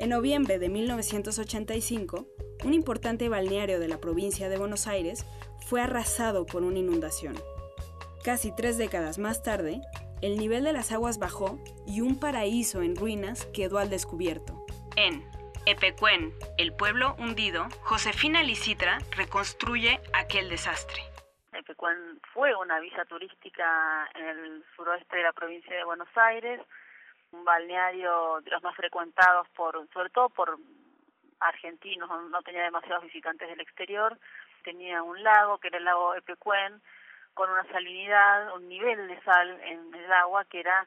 En 0.00 0.08
noviembre 0.08 0.58
de 0.58 0.70
1985, 0.70 2.26
un 2.64 2.72
importante 2.72 3.28
balneario 3.28 3.78
de 3.78 3.86
la 3.86 3.98
provincia 3.98 4.48
de 4.48 4.56
Buenos 4.56 4.86
Aires 4.86 5.26
fue 5.68 5.82
arrasado 5.82 6.46
por 6.46 6.62
una 6.62 6.78
inundación. 6.78 7.34
Casi 8.24 8.50
tres 8.56 8.78
décadas 8.78 9.18
más 9.18 9.42
tarde, 9.42 9.82
el 10.22 10.38
nivel 10.38 10.64
de 10.64 10.72
las 10.72 10.90
aguas 10.90 11.18
bajó 11.18 11.58
y 11.86 12.00
un 12.00 12.18
paraíso 12.18 12.80
en 12.80 12.96
ruinas 12.96 13.44
quedó 13.52 13.76
al 13.76 13.90
descubierto. 13.90 14.64
En 14.96 15.22
Epecuén, 15.66 16.32
el 16.56 16.72
pueblo 16.72 17.14
hundido, 17.18 17.68
Josefina 17.82 18.42
Licitra 18.42 19.00
reconstruye 19.10 20.00
aquel 20.14 20.48
desastre. 20.48 21.02
Epecuén 21.52 22.18
fue 22.32 22.56
una 22.56 22.80
visa 22.80 23.04
turística 23.04 24.08
en 24.14 24.24
el 24.24 24.64
suroeste 24.74 25.18
de 25.18 25.24
la 25.24 25.34
provincia 25.34 25.76
de 25.76 25.84
Buenos 25.84 26.08
Aires, 26.16 26.58
un 27.32 27.44
balneario 27.44 28.40
de 28.42 28.50
los 28.50 28.62
más 28.62 28.74
frecuentados 28.76 29.48
por, 29.50 29.88
sobre 29.92 30.10
todo 30.10 30.28
por 30.28 30.58
argentinos, 31.40 32.08
no 32.30 32.42
tenía 32.42 32.64
demasiados 32.64 33.04
visitantes 33.04 33.48
del 33.48 33.60
exterior, 33.60 34.18
tenía 34.62 35.02
un 35.02 35.22
lago 35.22 35.58
que 35.58 35.68
era 35.68 35.78
el 35.78 35.84
lago 35.84 36.14
Epecuén, 36.14 36.82
con 37.34 37.50
una 37.50 37.64
salinidad, 37.72 38.54
un 38.54 38.68
nivel 38.68 39.08
de 39.08 39.20
sal 39.22 39.60
en 39.62 39.94
el 39.94 40.12
agua 40.12 40.44
que 40.44 40.60
era 40.60 40.86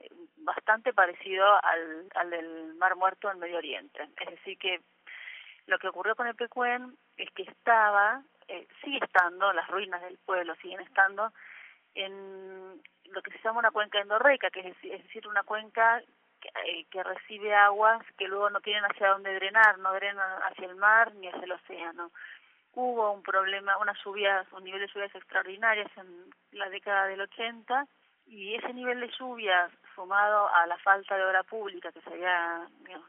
eh, 0.00 0.08
bastante 0.38 0.92
parecido 0.92 1.44
al, 1.64 2.08
al 2.14 2.30
del 2.30 2.74
Mar 2.74 2.96
Muerto 2.96 3.30
en 3.30 3.38
Medio 3.38 3.58
Oriente. 3.58 4.08
Es 4.16 4.30
decir, 4.30 4.58
que 4.58 4.80
lo 5.66 5.78
que 5.78 5.88
ocurrió 5.88 6.16
con 6.16 6.26
Epecuén 6.26 6.96
es 7.16 7.30
que 7.32 7.42
estaba, 7.42 8.22
eh, 8.48 8.66
sigue 8.82 8.98
estando, 9.04 9.52
las 9.52 9.68
ruinas 9.68 10.02
del 10.02 10.18
pueblo 10.18 10.54
siguen 10.56 10.80
estando 10.80 11.32
en 11.94 12.82
lo 13.12 13.22
que 13.22 13.30
se 13.30 13.38
llama 13.42 13.60
una 13.60 13.70
cuenca 13.70 14.00
endorreica, 14.00 14.50
que 14.50 14.60
es, 14.60 14.80
decir, 14.80 15.26
una 15.28 15.42
cuenca 15.42 16.00
eh, 16.00 16.84
que, 16.90 17.02
recibe 17.02 17.54
aguas 17.54 18.02
que 18.18 18.28
luego 18.28 18.50
no 18.50 18.60
tienen 18.60 18.84
hacia 18.84 19.08
dónde 19.08 19.34
drenar, 19.34 19.78
no 19.78 19.92
drenan 19.92 20.42
hacia 20.42 20.66
el 20.66 20.76
mar 20.76 21.14
ni 21.14 21.28
hacia 21.28 21.44
el 21.44 21.52
océano. 21.52 22.10
Hubo 22.74 23.12
un 23.12 23.22
problema, 23.22 23.76
unas 23.78 23.98
lluvias, 24.04 24.46
un 24.52 24.64
nivel 24.64 24.80
de 24.80 24.88
lluvias 24.88 25.14
extraordinarias 25.14 25.90
en 25.96 26.30
la 26.52 26.68
década 26.70 27.06
del 27.06 27.20
80 27.20 27.86
y 28.26 28.54
ese 28.54 28.72
nivel 28.72 29.00
de 29.00 29.10
lluvias 29.18 29.70
sumado 29.94 30.48
a 30.48 30.66
la 30.66 30.78
falta 30.78 31.16
de 31.16 31.24
obra 31.24 31.42
pública 31.42 31.92
que 31.92 32.00
se 32.00 32.10
había 32.10 32.66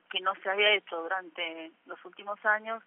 que 0.09 0.20
no 0.20 0.34
se 0.36 0.50
había 0.50 0.72
hecho 0.72 1.02
durante 1.02 1.72
los 1.86 2.04
últimos 2.04 2.44
años 2.46 2.84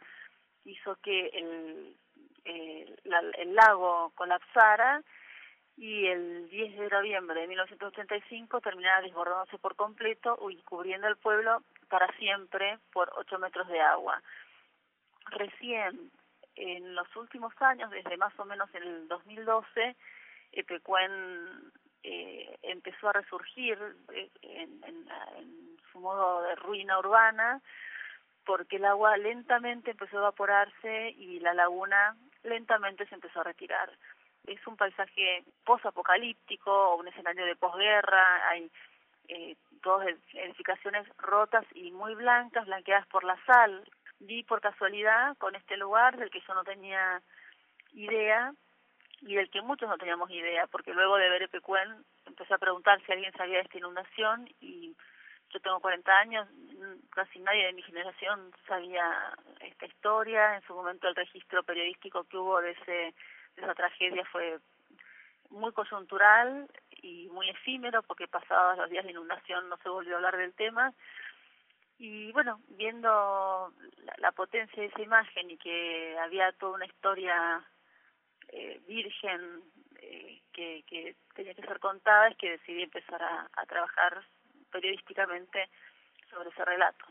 hizo 0.65 0.97
que 0.97 1.29
el, 1.29 1.97
el 2.45 3.55
lago 3.55 4.13
colapsara 4.15 5.03
y 5.77 6.07
el 6.07 6.49
10 6.49 6.79
de 6.79 6.89
noviembre 6.89 7.41
de 7.41 7.49
1985 7.49 8.61
terminaba 8.61 9.03
desbordándose 9.03 9.59
por 9.59 9.77
completo 9.77 10.39
y 10.51 10.57
cubriendo 10.63 11.07
el 11.07 11.17
pueblo 11.17 11.63
para 11.89 12.11
siempre 12.17 12.79
por 12.93 13.13
8 13.17 13.39
metros 13.39 13.69
de 13.69 13.81
agua. 13.81 14.23
Recién, 15.27 16.11
en 16.55 16.95
los 16.95 17.15
últimos 17.17 17.53
años, 17.61 17.91
desde 17.91 18.17
más 18.17 18.33
o 18.39 18.45
menos 18.45 18.71
el 18.75 19.07
2012, 19.09 19.97
Epecuén 20.53 21.13
eh, 22.03 22.57
empezó 22.63 23.11
a 23.11 23.13
resurgir 23.13 23.79
eh, 24.15 24.31
en, 24.43 24.83
en, 24.85 25.09
en 25.37 25.77
su 25.93 26.01
modo 26.01 26.43
de 26.43 26.55
ruina 26.55 26.99
urbana, 26.99 27.61
porque 28.47 28.77
el 28.77 28.87
agua 28.87 29.17
lentamente 29.19 29.91
empezó 29.91 30.17
a 30.17 30.21
evaporarse 30.21 31.11
y 31.11 31.41
la 31.41 31.53
laguna 31.53 32.17
lentamente 32.45 33.07
se 33.07 33.17
empezó 33.17 33.41
a 33.41 33.45
retirar 33.45 33.91
es 34.47 34.67
un 34.67 34.77
paisaje 34.77 35.45
post-apocalíptico 35.65 36.71
o 36.71 36.97
un 36.97 37.09
escenario 37.09 37.45
de 37.47 37.57
posguerra, 37.57 38.49
hay 38.49 38.71
eh, 39.29 39.57
todas 39.83 40.09
edificaciones 40.35 41.07
rotas 41.19 41.65
y 41.75 41.91
muy 41.91 42.15
blancas, 42.15 42.67
blanqueadas 42.67 43.07
por 43.09 43.25
la 43.25 43.37
sal. 43.45 43.89
Vi 44.19 44.43
por 44.45 44.61
casualidad 44.61 45.37
con 45.39 45.55
este 45.55 45.77
lugar 45.77 46.17
del 46.17 46.31
que 46.31 46.41
yo 46.41 46.55
no 46.55 46.65
tenía 46.65 47.21
idea 47.93 48.53
y 49.21 49.35
del 49.35 49.51
que 49.51 49.63
muchos 49.63 49.89
no 49.89 49.99
teníamos 49.99 50.31
idea, 50.31 50.67
porque 50.67 50.95
luego 50.95 51.17
de 51.17 51.29
ver 51.29 51.43
Epecuén 51.43 52.05
empecé 52.27 52.55
a 52.55 52.59
preguntar 52.59 53.01
si 53.05 53.13
alguien 53.13 53.33
sabía 53.33 53.59
de 53.59 53.65
esta 53.65 53.79
inundación 53.79 54.49
y 54.61 54.95
yo 55.51 55.61
tengo 55.61 55.81
40 55.81 56.19
años, 56.19 56.49
casi 57.11 57.39
nadie 57.39 57.67
de 57.67 57.73
mi 57.73 57.83
generación 57.83 58.53
sabía 58.67 59.35
esta 59.61 59.87
historia, 59.87 60.57
en 60.57 60.63
su 60.63 60.75
momento 60.75 61.09
el 61.09 61.15
registro 61.15 61.63
periodístico 61.63 62.25
que 62.25 62.37
hubo 62.37 62.61
de 62.61 62.73
ese 62.73 63.15
esa 63.57 63.75
tragedia 63.75 64.25
fue 64.27 64.59
muy 65.51 65.73
coyuntural 65.73 66.69
y 67.03 67.29
muy 67.29 67.49
efímero 67.51 68.03
porque 68.03 68.29
pasados 68.29 68.79
los 68.79 68.91
días 68.91 69.05
de 69.05 69.13
inundación 69.13 69.69
no 69.69 69.77
se 69.79 69.89
volvió 69.89 70.15
a 70.15 70.17
hablar 70.17 70.37
del 70.37 70.55
tema. 70.55 70.93
Y 71.99 72.31
bueno 72.33 72.61
viendo 72.69 73.73
la, 74.19 74.33
potencia 74.33 74.83
de 74.83 74.89
esa 74.89 75.01
imagen 75.01 75.51
y 75.51 75.57
que 75.57 76.17
había 76.19 76.53
toda 76.53 76.75
una 76.75 76.87
historia 76.87 77.65
eh, 78.49 78.81
virgen 78.87 79.63
eh, 80.01 80.43
que, 80.53 80.85
que 80.87 81.17
tenía 81.35 81.55
que 81.55 81.63
ser 81.63 81.81
contada 81.81 82.29
es 82.29 82.37
que 82.37 82.51
decidí 82.51 82.83
empezar 82.83 83.23
a, 83.23 83.49
a 83.55 83.67
trabajar 83.67 84.23
periodísticamente 84.71 85.71
sobre 86.31 86.51
ese 86.51 86.65
relato 86.65 87.07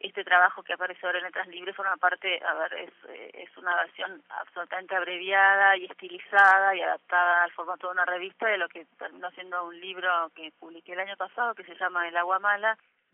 este 0.00 0.24
trabajo 0.24 0.62
que 0.62 0.72
aparece 0.72 1.06
ahora 1.06 1.18
en 1.18 1.24
Letras 1.24 1.48
Libres 1.48 1.76
forma 1.76 1.96
parte, 1.96 2.40
a 2.42 2.54
ver, 2.54 2.72
es, 2.74 2.92
eh, 3.10 3.30
es 3.34 3.56
una 3.58 3.76
versión 3.76 4.22
absolutamente 4.30 4.96
abreviada 4.96 5.76
y 5.76 5.84
estilizada 5.84 6.74
y 6.74 6.80
adaptada 6.80 7.44
al 7.44 7.52
formato 7.52 7.86
de 7.86 7.92
una 7.92 8.06
revista 8.06 8.48
de 8.48 8.58
lo 8.58 8.68
que 8.68 8.86
terminó 8.98 9.30
siendo 9.32 9.64
un 9.64 9.78
libro 9.78 10.32
que 10.34 10.52
publiqué 10.58 10.94
el 10.94 11.00
año 11.00 11.16
pasado 11.16 11.54
que 11.54 11.64
se 11.64 11.76
llama 11.76 12.08
El 12.08 12.16
agua 12.16 12.38
mala 12.38 12.78